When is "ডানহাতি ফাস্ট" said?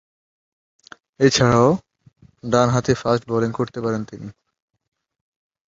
2.43-3.23